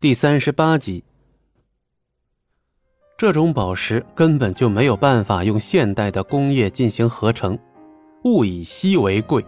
[0.00, 1.04] 第三十八集，
[3.18, 7.58] 这种宝石根本就没有办法用现代的工业进行合成，
[8.24, 9.44] 物以稀为贵，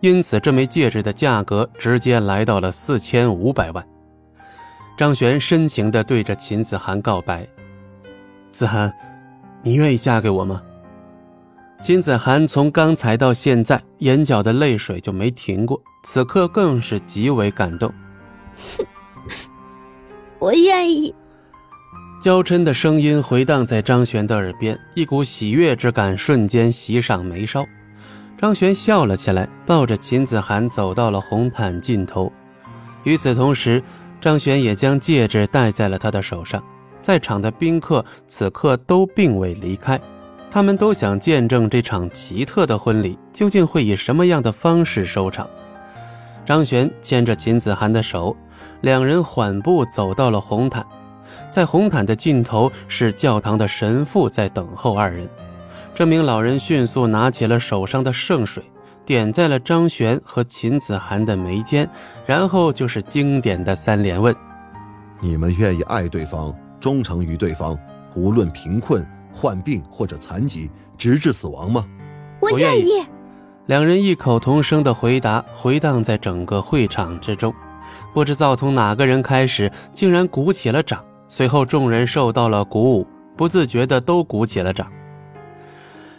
[0.00, 3.82] 因此这枚戒指的价格直接来到了四千五百万。
[4.98, 7.48] 张璇深情的对着秦子涵告白
[8.52, 8.92] ：“子涵，
[9.62, 10.62] 你愿意嫁给我吗？”
[11.80, 17.90] 秦子涵从刚才到现在，眼角的泪水就没停过，此刻更是极为感动。
[18.76, 18.86] 哼
[20.46, 21.12] 我愿意。
[22.20, 27.66] 娇嗔的声音回荡在张璇的耳边，一股喜悦之感瞬间袭上眉梢。
[28.40, 32.32] 张璇笑了起来，抱着秦子涵走到了红毯尽头。
[33.02, 33.82] 与此同时，
[34.20, 36.62] 张璇也将戒指戴在了他的手上。
[37.02, 40.00] 在场的宾客此刻都并未离开，
[40.48, 45.48] 他们都想见证这场奇特的婚礼究竟会以什么样的方式收场。
[46.46, 48.34] 张璇牵着秦子涵的手。
[48.80, 50.84] 两人缓步走到了红毯，
[51.50, 55.28] 在红毯的尽头是教堂的神父在等候二人。
[55.94, 58.62] 这名老人迅速拿起了手上的圣水，
[59.04, 61.88] 点在了张璇和秦子涵的眉间，
[62.26, 64.34] 然后就是经典的三连问
[65.20, 67.76] ：“你们愿意爱对方，忠诚于对方，
[68.14, 71.84] 无论贫困、患病或者残疾，直至死亡吗
[72.40, 73.02] ？”“我愿意。”
[73.66, 77.52] 两人异口同声的回答回荡在整个会场之中。
[78.14, 81.04] 不知道从哪个人开始，竟然鼓起了掌。
[81.28, 84.90] 随后众人受到了鼓舞，不自觉的都鼓起了掌。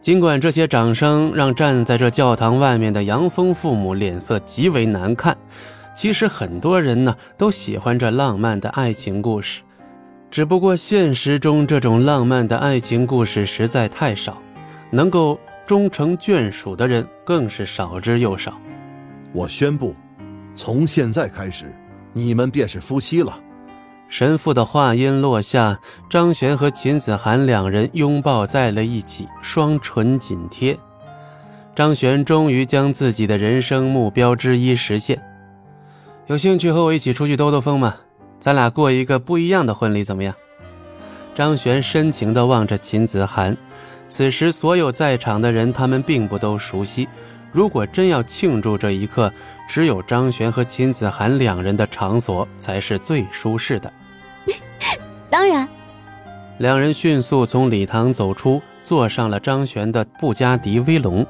[0.00, 5.36] 尽管这些掌声让站在这教堂外面的杨峰父母脸色极为难看，
[5.94, 9.62] 其实很多人呢都喜欢这浪漫的爱情故事，
[10.30, 14.40] 只不过现实中这种浪漫的爱情故事实在太少，
[14.90, 15.38] 能够
[15.70, 18.60] 终成眷属的人更是少之又少。
[19.32, 19.94] 我宣布。
[20.56, 21.72] 从现在开始，
[22.12, 23.38] 你们便是夫妻了。
[24.08, 30.76] 神父的话音落下，张璇和秦子涵两人拥抱在了一起，双唇紧贴。
[31.76, 35.22] 张璇终于将自己的人生目标之一实现。
[36.26, 37.94] 有兴趣和我一起出去兜兜风吗？
[38.40, 40.34] 咱俩过一个不一样的婚礼，怎么样？
[41.32, 43.56] 张璇深情地望着秦子涵。
[44.10, 47.08] 此时，所有在场的人，他们并不都熟悉。
[47.52, 49.32] 如果真要庆祝这一刻，
[49.68, 53.90] 只有张璇和秦子涵两人的场所才是最舒适的。
[55.30, 55.66] 当然，
[56.58, 61.24] 两人迅速从礼堂走出，坐上了张璇的布加迪威龙。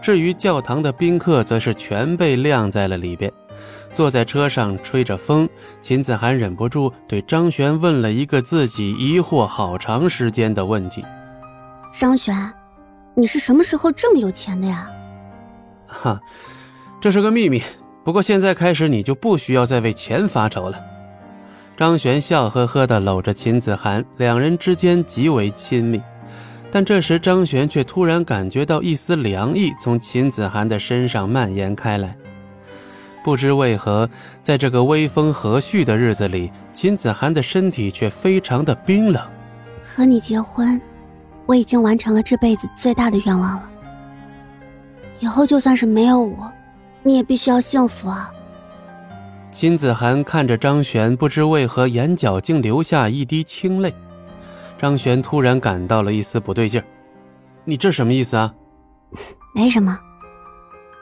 [0.00, 3.30] 至于教堂的宾客，则是全被晾在了里边。
[3.92, 5.48] 坐在车上吹着风，
[5.80, 11.04] 秦子涵忍不住对张璇问了一个自己疑惑好长时间的问题
[11.92, 12.52] ：“张璇，
[13.14, 14.90] 你是什么时候这么有钱的呀？”
[15.86, 16.20] 哈，
[17.00, 17.62] 这是个秘密。
[18.02, 20.82] 不过现在开始，你就不需要再为钱发愁了。
[21.76, 26.02] 张璇笑呵呵地搂着秦子涵，两人之间极为亲密。
[26.72, 32.16] 但这时，张璇却突然感觉到一丝凉意从秦子涵的身上蔓延开来。
[33.22, 34.08] 不知为何，
[34.40, 39.22] 在这个微风和煦的日子里，秦子涵的身体却非常的冰冷。
[39.84, 40.80] 和你结婚，
[41.46, 43.70] 我已经完成了这辈子最大的愿望了。
[45.20, 46.52] 以后就算是没有我，
[47.02, 48.30] 你也必须要幸福啊！
[49.50, 53.94] 秦子涵看着张璇，不知为何眼角竟流下一滴清泪。
[54.78, 56.84] 张璇突然感到了一丝不对劲儿，
[57.64, 58.52] 你这什么意思啊？
[59.54, 59.98] 没什么。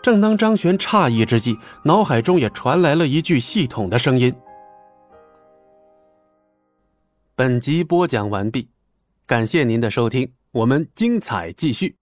[0.00, 4.32] 正当张璇诧异之际，脑海中也传来了一句系统的声音
[7.34, 8.68] ：“本集播讲完毕，
[9.26, 11.96] 感谢您的收听，我们精彩继续。”